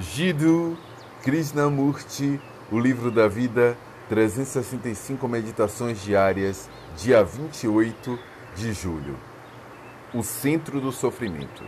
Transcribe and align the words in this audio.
Jiddu 0.00 0.78
Krishnamurti, 1.22 2.40
O 2.72 2.78
Livro 2.78 3.10
da 3.10 3.28
Vida, 3.28 3.76
365 4.08 5.28
Meditações 5.28 6.02
Diárias, 6.02 6.70
dia 6.96 7.22
28 7.22 8.18
de 8.56 8.72
julho. 8.72 9.14
O 10.14 10.22
Centro 10.22 10.80
do 10.80 10.90
Sofrimento. 10.90 11.62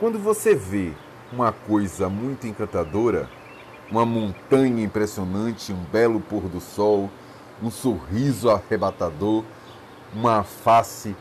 Quando 0.00 0.18
você 0.18 0.52
vê 0.52 0.92
uma 1.32 1.52
coisa 1.52 2.08
muito 2.08 2.44
encantadora, 2.48 3.30
uma 3.88 4.04
montanha 4.04 4.82
impressionante, 4.82 5.72
um 5.72 5.84
belo 5.92 6.20
pôr 6.20 6.48
do 6.48 6.60
sol, 6.60 7.08
um 7.62 7.70
sorriso 7.70 8.50
arrebatador, 8.50 9.44
uma 10.12 10.42
face 10.42 11.14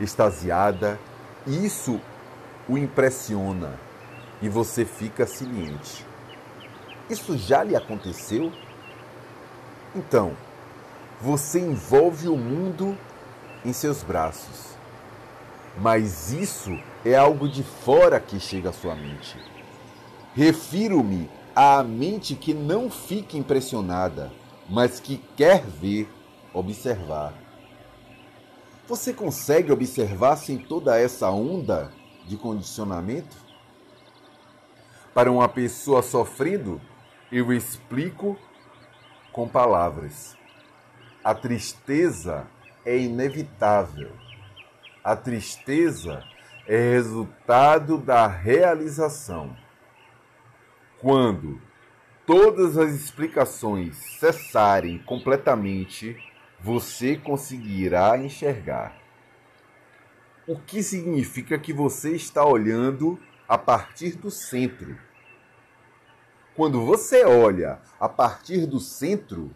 extasiada, 0.00 0.98
isso 1.46 2.00
o 2.68 2.76
impressiona 2.76 3.85
e 4.40 4.48
você 4.48 4.84
fica 4.84 5.26
ciente. 5.26 6.04
Isso 7.08 7.36
já 7.36 7.62
lhe 7.62 7.76
aconteceu? 7.76 8.52
Então, 9.94 10.36
você 11.20 11.60
envolve 11.60 12.28
o 12.28 12.36
mundo 12.36 12.96
em 13.64 13.72
seus 13.72 14.02
braços. 14.02 14.76
Mas 15.78 16.32
isso 16.32 16.70
é 17.04 17.14
algo 17.14 17.48
de 17.48 17.62
fora 17.62 18.18
que 18.18 18.40
chega 18.40 18.70
à 18.70 18.72
sua 18.72 18.94
mente. 18.94 19.38
Refiro-me 20.34 21.30
à 21.54 21.82
mente 21.82 22.34
que 22.34 22.52
não 22.52 22.90
fica 22.90 23.36
impressionada, 23.36 24.30
mas 24.68 25.00
que 25.00 25.18
quer 25.36 25.62
ver, 25.62 26.08
observar. 26.52 27.32
Você 28.86 29.12
consegue 29.12 29.72
observar 29.72 30.36
sem 30.36 30.58
toda 30.58 30.98
essa 30.98 31.30
onda 31.30 31.92
de 32.26 32.36
condicionamento? 32.36 33.45
Para 35.16 35.32
uma 35.32 35.48
pessoa 35.48 36.02
sofrendo, 36.02 36.78
eu 37.32 37.50
explico 37.50 38.38
com 39.32 39.48
palavras. 39.48 40.36
A 41.24 41.34
tristeza 41.34 42.46
é 42.84 42.98
inevitável. 42.98 44.12
A 45.02 45.16
tristeza 45.16 46.22
é 46.66 46.90
resultado 46.90 47.96
da 47.96 48.26
realização. 48.26 49.56
Quando 51.00 51.62
todas 52.26 52.76
as 52.76 52.92
explicações 52.92 53.96
cessarem 54.20 54.98
completamente, 54.98 56.14
você 56.60 57.16
conseguirá 57.16 58.18
enxergar. 58.18 58.94
O 60.46 60.58
que 60.60 60.82
significa 60.82 61.58
que 61.58 61.72
você 61.72 62.14
está 62.14 62.44
olhando 62.44 63.18
a 63.48 63.56
partir 63.56 64.16
do 64.16 64.30
centro 64.30 64.96
quando 66.56 66.86
você 66.86 67.22
olha 67.22 67.78
a 68.00 68.08
partir 68.08 68.64
do 68.64 68.80
centro, 68.80 69.54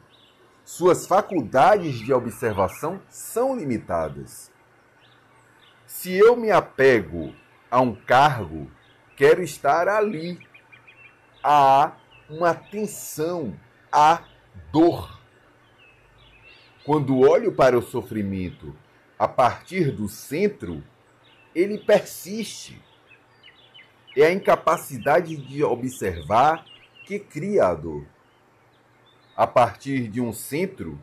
suas 0.66 1.06
faculdades 1.06 1.98
de 1.98 2.12
observação 2.12 3.00
são 3.08 3.56
limitadas. 3.56 4.52
Se 5.86 6.12
eu 6.12 6.36
me 6.36 6.50
apego 6.50 7.34
a 7.70 7.80
um 7.80 7.94
cargo, 7.94 8.70
quero 9.16 9.42
estar 9.42 9.88
ali. 9.88 10.38
Há 11.42 11.92
uma 12.28 12.52
tensão, 12.52 13.58
há 13.90 14.22
dor. 14.70 15.18
Quando 16.84 17.18
olho 17.18 17.50
para 17.50 17.78
o 17.78 17.82
sofrimento 17.82 18.76
a 19.18 19.26
partir 19.26 19.90
do 19.90 20.06
centro, 20.06 20.84
ele 21.54 21.78
persiste. 21.78 22.78
É 24.16 24.26
a 24.26 24.32
incapacidade 24.32 25.36
de 25.36 25.62
observar 25.62 26.64
que 27.06 27.18
cria 27.18 27.66
a 27.66 27.74
dor. 27.74 28.04
A 29.36 29.46
partir 29.46 30.08
de 30.08 30.20
um 30.20 30.32
centro, 30.32 30.98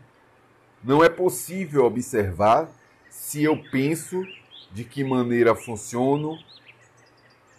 não 0.84 1.04
é 1.04 1.10
possível 1.10 1.86
observar 1.86 2.70
se 3.10 3.44
eu 3.44 3.58
penso 3.72 4.24
de 4.72 4.84
que 4.84 5.04
maneira 5.04 5.56
funciono, 5.56 6.38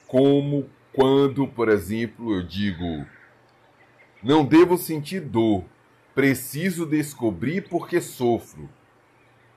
como 0.07 0.69
quando, 0.93 1.49
por 1.49 1.69
exemplo, 1.69 2.35
eu 2.35 2.47
digo: 2.47 3.07
não 4.23 4.45
devo 4.45 4.77
sentir 4.77 5.21
dor, 5.21 5.65
preciso 6.15 6.85
descobrir 6.85 7.69
porque 7.69 8.01
sofro, 8.01 8.69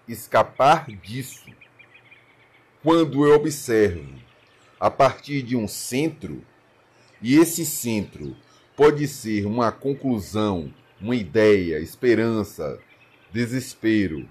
escapar 0.08 0.86
disso. 0.86 1.50
Quando 2.82 3.28
eu 3.28 3.36
observo 3.36 4.31
a 4.82 4.90
partir 4.90 5.44
de 5.44 5.56
um 5.56 5.68
centro, 5.68 6.44
e 7.22 7.38
esse 7.38 7.64
centro 7.64 8.36
pode 8.76 9.08
ser 9.08 9.46
uma 9.46 9.72
conclusão, 9.72 10.74
uma 11.00 11.16
ideia, 11.16 11.78
esperança, 11.78 12.80
desespero, 13.32 14.28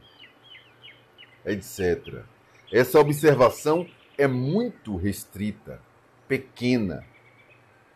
etc. 1.46 2.24
Essa 2.72 2.98
observação 2.98 3.88
é 4.18 4.26
muito 4.26 4.96
restrita, 4.96 5.80
pequena, 6.26 7.06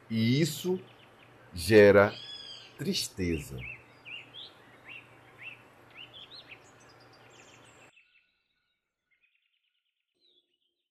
e 0.08 0.40
isso 0.40 0.80
gera 1.52 2.14
tristeza. 2.78 3.58